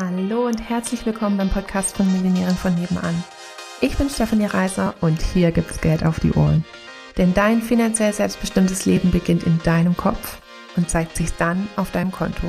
Hallo 0.00 0.46
und 0.46 0.60
herzlich 0.60 1.04
willkommen 1.06 1.38
beim 1.38 1.50
Podcast 1.50 1.96
von 1.96 2.06
Millionären 2.12 2.54
von 2.54 2.72
nebenan. 2.72 3.24
Ich 3.80 3.96
bin 3.96 4.08
Stefanie 4.08 4.46
Reiser 4.46 4.94
und 5.00 5.20
hier 5.20 5.50
gibt's 5.50 5.80
Geld 5.80 6.06
auf 6.06 6.20
die 6.20 6.30
Ohren. 6.34 6.64
Denn 7.16 7.34
dein 7.34 7.60
finanziell 7.60 8.12
selbstbestimmtes 8.12 8.86
Leben 8.86 9.10
beginnt 9.10 9.42
in 9.42 9.60
deinem 9.64 9.96
Kopf 9.96 10.40
und 10.76 10.88
zeigt 10.88 11.16
sich 11.16 11.32
dann 11.32 11.66
auf 11.74 11.90
deinem 11.90 12.12
Konto. 12.12 12.48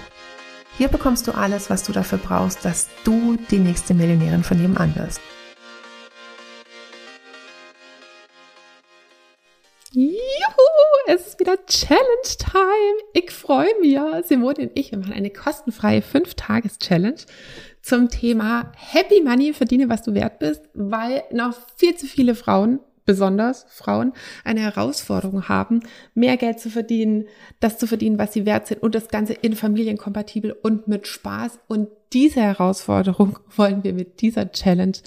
Hier 0.77 0.89
bekommst 0.89 1.27
du 1.27 1.31
alles, 1.31 1.71
was 1.71 1.81
du 1.81 1.91
dafür 1.91 2.19
brauchst, 2.19 2.63
dass 2.65 2.87
du 3.03 3.35
die 3.49 3.57
nächste 3.57 3.95
Millionärin 3.95 4.43
von 4.43 4.61
nebenan 4.61 4.95
wirst. 4.95 5.19
Es 11.11 11.25
ist 11.25 11.39
wieder 11.39 11.57
Challenge 11.65 12.37
Time. 12.37 12.99
Ich 13.13 13.31
freue 13.31 13.67
mich. 13.81 13.97
Simone 14.27 14.59
und 14.59 14.71
ich, 14.75 14.91
wir 14.91 14.99
machen 14.99 15.13
eine 15.13 15.31
kostenfreie 15.31 16.01
5-Tages-Challenge 16.01 17.17
zum 17.81 18.09
Thema 18.09 18.71
Happy 18.75 19.21
Money, 19.23 19.53
verdiene, 19.53 19.89
was 19.89 20.03
du 20.03 20.13
wert 20.13 20.37
bist, 20.37 20.61
weil 20.75 21.23
noch 21.31 21.55
viel 21.77 21.95
zu 21.95 22.05
viele 22.05 22.35
Frauen, 22.35 22.79
besonders 23.05 23.65
Frauen, 23.69 24.13
eine 24.43 24.59
Herausforderung 24.59 25.49
haben, 25.49 25.79
mehr 26.13 26.37
Geld 26.37 26.59
zu 26.59 26.69
verdienen, 26.69 27.25
das 27.59 27.79
zu 27.79 27.87
verdienen, 27.87 28.19
was 28.19 28.33
sie 28.33 28.45
wert 28.45 28.67
sind 28.67 28.83
und 28.83 28.93
das 28.93 29.07
Ganze 29.07 29.33
in 29.33 29.55
familienkompatibel 29.55 30.51
und 30.61 30.87
mit 30.87 31.07
Spaß. 31.07 31.57
Und 31.67 31.87
diese 32.13 32.41
Herausforderung 32.41 33.39
wollen 33.55 33.83
wir 33.83 33.93
mit 33.93 34.21
dieser 34.21 34.51
Challenge 34.51 34.97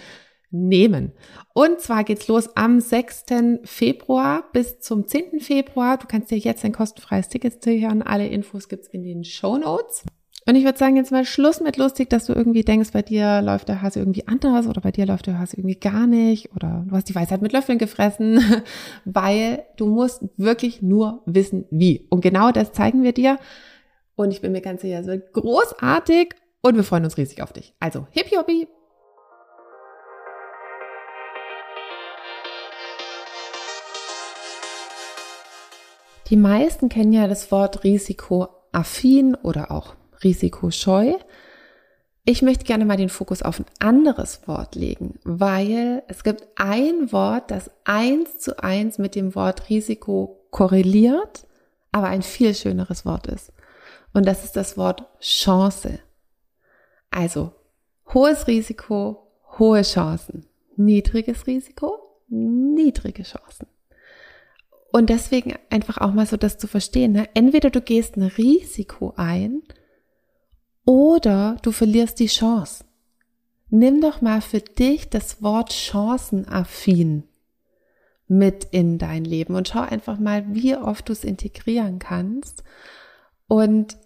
nehmen. 0.52 1.12
Und 1.54 1.80
zwar 1.80 2.04
geht's 2.04 2.28
los 2.28 2.56
am 2.56 2.80
6. 2.80 3.24
Februar 3.64 4.44
bis 4.52 4.80
zum 4.80 5.06
10. 5.06 5.40
Februar. 5.40 5.98
Du 5.98 6.06
kannst 6.06 6.30
dir 6.30 6.38
jetzt 6.38 6.64
ein 6.64 6.72
kostenfreies 6.72 7.28
Ticket 7.28 7.62
sichern. 7.62 8.02
Alle 8.02 8.28
Infos 8.28 8.68
gibt's 8.68 8.88
in 8.88 9.02
den 9.02 9.24
Show 9.24 9.58
Notes. 9.58 10.04
Und 10.44 10.56
ich 10.56 10.64
würde 10.64 10.78
sagen, 10.78 10.96
jetzt 10.96 11.12
mal 11.12 11.24
Schluss 11.24 11.60
mit 11.60 11.76
lustig, 11.76 12.10
dass 12.10 12.26
du 12.26 12.32
irgendwie 12.32 12.64
denkst, 12.64 12.90
bei 12.92 13.02
dir 13.02 13.42
läuft 13.42 13.68
der 13.68 13.80
Hase 13.80 14.00
irgendwie 14.00 14.26
anders 14.26 14.66
oder 14.66 14.80
bei 14.80 14.90
dir 14.90 15.06
läuft 15.06 15.28
der 15.28 15.38
Hase 15.38 15.56
irgendwie 15.56 15.78
gar 15.78 16.08
nicht 16.08 16.50
oder 16.54 16.84
du 16.88 16.96
hast 16.96 17.08
die 17.08 17.14
Weisheit 17.14 17.42
mit 17.42 17.52
Löffeln 17.52 17.78
gefressen, 17.78 18.40
weil 19.04 19.64
du 19.76 19.86
musst 19.86 20.24
wirklich 20.36 20.82
nur 20.82 21.22
wissen, 21.26 21.66
wie. 21.70 22.06
Und 22.10 22.22
genau 22.22 22.50
das 22.50 22.72
zeigen 22.72 23.04
wir 23.04 23.12
dir. 23.12 23.38
Und 24.16 24.32
ich 24.32 24.40
bin 24.40 24.52
mir 24.52 24.62
ganz 24.62 24.82
sicher, 24.82 25.00
es 25.00 25.06
wird 25.06 25.32
großartig 25.32 26.34
und 26.60 26.74
wir 26.74 26.84
freuen 26.84 27.04
uns 27.04 27.16
riesig 27.16 27.42
auf 27.42 27.52
dich. 27.52 27.74
Also, 27.78 28.08
hippie 28.10 28.36
hoppie, 28.36 28.68
Die 36.32 36.38
meisten 36.38 36.88
kennen 36.88 37.12
ja 37.12 37.28
das 37.28 37.52
Wort 37.52 37.84
risikoaffin 37.84 39.34
oder 39.34 39.70
auch 39.70 39.96
risikoscheu. 40.24 41.12
Ich 42.24 42.40
möchte 42.40 42.64
gerne 42.64 42.86
mal 42.86 42.96
den 42.96 43.10
Fokus 43.10 43.42
auf 43.42 43.60
ein 43.60 43.66
anderes 43.80 44.48
Wort 44.48 44.74
legen, 44.74 45.18
weil 45.24 46.02
es 46.08 46.24
gibt 46.24 46.48
ein 46.56 47.12
Wort, 47.12 47.50
das 47.50 47.70
eins 47.84 48.38
zu 48.38 48.58
eins 48.64 48.96
mit 48.96 49.14
dem 49.14 49.34
Wort 49.34 49.68
Risiko 49.68 50.46
korreliert, 50.50 51.46
aber 51.90 52.06
ein 52.06 52.22
viel 52.22 52.54
schöneres 52.54 53.04
Wort 53.04 53.26
ist. 53.26 53.52
Und 54.14 54.24
das 54.24 54.42
ist 54.42 54.56
das 54.56 54.78
Wort 54.78 55.04
Chance. 55.20 55.98
Also 57.10 57.52
hohes 58.14 58.46
Risiko, 58.46 59.30
hohe 59.58 59.82
Chancen. 59.82 60.46
Niedriges 60.76 61.46
Risiko, 61.46 62.22
niedrige 62.28 63.22
Chancen. 63.22 63.66
Und 64.92 65.08
deswegen 65.08 65.54
einfach 65.70 65.98
auch 65.98 66.12
mal 66.12 66.26
so 66.26 66.36
das 66.36 66.58
zu 66.58 66.68
verstehen. 66.68 67.12
Ne? 67.12 67.28
Entweder 67.32 67.70
du 67.70 67.80
gehst 67.80 68.16
ein 68.16 68.24
Risiko 68.24 69.14
ein 69.16 69.62
oder 70.84 71.56
du 71.62 71.72
verlierst 71.72 72.20
die 72.20 72.26
Chance. 72.26 72.84
Nimm 73.70 74.02
doch 74.02 74.20
mal 74.20 74.42
für 74.42 74.60
dich 74.60 75.08
das 75.08 75.42
Wort 75.42 75.72
chancenaffin 75.72 77.24
mit 78.28 78.64
in 78.64 78.98
dein 78.98 79.24
Leben 79.24 79.54
und 79.54 79.68
schau 79.68 79.80
einfach 79.80 80.18
mal, 80.18 80.54
wie 80.54 80.76
oft 80.76 81.08
du 81.08 81.12
es 81.12 81.24
integrieren 81.24 81.98
kannst 81.98 82.62
und 83.48 83.96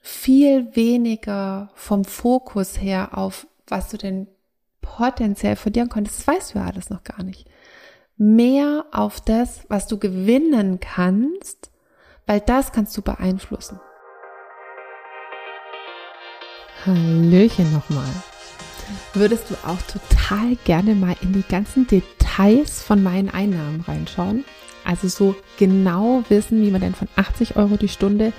viel 0.00 0.74
weniger 0.76 1.70
vom 1.74 2.04
Fokus 2.04 2.80
her 2.80 3.18
auf, 3.18 3.48
was 3.66 3.90
du 3.90 3.98
denn 3.98 4.28
potenziell 4.80 5.56
verlieren 5.56 5.88
konntest. 5.88 6.20
Das 6.20 6.26
weißt 6.28 6.54
du 6.54 6.58
ja 6.60 6.66
alles 6.66 6.90
noch 6.90 7.02
gar 7.02 7.24
nicht 7.24 7.48
mehr 8.20 8.84
auf 8.92 9.22
das, 9.22 9.62
was 9.68 9.86
du 9.86 9.98
gewinnen 9.98 10.78
kannst, 10.78 11.70
weil 12.26 12.40
das 12.40 12.70
kannst 12.70 12.94
du 12.98 13.00
beeinflussen. 13.00 13.80
Hallöchen 16.84 17.72
nochmal. 17.72 18.10
Würdest 19.14 19.50
du 19.50 19.54
auch 19.66 19.80
total 19.82 20.56
gerne 20.66 20.94
mal 20.94 21.16
in 21.22 21.32
die 21.32 21.44
ganzen 21.48 21.86
Details 21.86 22.82
von 22.82 23.02
meinen 23.02 23.30
Einnahmen 23.30 23.80
reinschauen? 23.80 24.44
Also 24.84 25.08
so 25.08 25.34
genau 25.58 26.22
wissen, 26.28 26.60
wie 26.60 26.70
man 26.70 26.82
denn 26.82 26.94
von 26.94 27.08
80 27.16 27.56
Euro 27.56 27.78
die 27.78 27.88
Stunde 27.88 28.34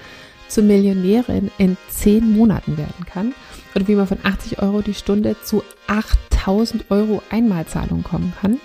zur 0.47 0.63
Millionärin 0.63 1.49
in 1.57 1.75
10 1.89 2.31
Monaten 2.31 2.77
werden 2.77 3.05
kann 3.11 3.33
oder 3.73 3.87
wie 3.87 3.95
man 3.95 4.05
von 4.05 4.19
80 4.21 4.61
Euro 4.61 4.81
die 4.81 4.93
Stunde 4.93 5.37
zu 5.43 5.63
8000 5.87 6.91
Euro 6.91 7.23
Einmalzahlung 7.31 8.03
kommen 8.03 8.33
kann. 8.39 8.59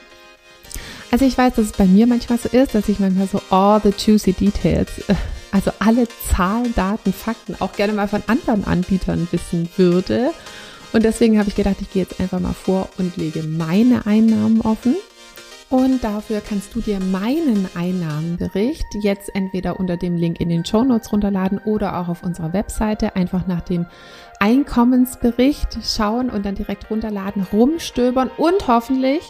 Also 1.17 1.25
ich 1.25 1.39
weiß, 1.39 1.55
dass 1.55 1.65
es 1.65 1.73
bei 1.73 1.87
mir 1.87 2.07
manchmal 2.07 2.39
so 2.39 2.51
ist, 2.51 2.75
dass 2.75 2.91
ich 2.91 3.01
manchmal 3.01 3.27
so 3.27 3.41
all 3.49 3.81
the 3.83 3.89
juicy 3.89 4.35
details, 4.35 4.99
äh, 5.09 5.15
also 5.51 5.71
alle 5.79 6.07
Zahlen, 6.29 6.75
Daten, 6.75 7.11
Fakten 7.11 7.57
auch 7.59 7.73
gerne 7.73 7.95
mal 7.95 8.07
von 8.07 8.23
anderen 8.27 8.65
Anbietern 8.65 9.27
wissen 9.31 9.67
würde. 9.79 10.33
Und 10.93 11.07
deswegen 11.07 11.39
habe 11.39 11.49
ich 11.49 11.55
gedacht, 11.55 11.77
ich 11.81 11.91
gehe 11.91 12.03
jetzt 12.03 12.21
einfach 12.21 12.39
mal 12.39 12.53
vor 12.53 12.91
und 12.99 13.17
lege 13.17 13.43
meine 13.45 14.05
Einnahmen 14.05 14.61
offen. 14.61 14.95
Und 15.71 16.05
dafür 16.05 16.43
kannst 16.47 16.75
du 16.75 16.83
dir 16.83 17.01
meinen 17.01 17.67
Einnahmenbericht 17.75 18.85
jetzt 19.01 19.35
entweder 19.35 19.81
unter 19.81 19.97
dem 19.97 20.17
Link 20.17 20.39
in 20.39 20.51
den 20.51 20.67
Show 20.67 20.85
Notes 20.85 21.11
runterladen 21.11 21.57
oder 21.65 21.99
auch 21.99 22.09
auf 22.09 22.25
unserer 22.25 22.53
Webseite 22.53 23.17
einfach 23.17 23.47
nach 23.47 23.63
dem 23.63 23.87
Einkommensbericht 24.39 25.79
schauen 25.83 26.29
und 26.29 26.45
dann 26.45 26.57
direkt 26.57 26.91
runterladen, 26.91 27.47
rumstöbern 27.51 28.31
und 28.37 28.69
hoffentlich 28.69 29.23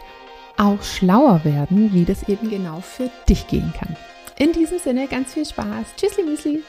auch 0.56 0.83
schlauer 0.83 1.44
werden, 1.44 1.93
wie 1.93 2.05
das 2.05 2.28
eben 2.28 2.50
genau 2.50 2.81
für 2.81 3.11
dich 3.28 3.47
gehen 3.47 3.72
kann. 3.78 3.97
In 4.39 4.53
diesem 4.53 4.78
Sinne 4.78 5.09
ganz 5.09 5.34
viel 5.34 5.47
Spaß. 5.47 5.94
Tschüssli, 5.97 6.25
Müsli. 6.25 6.62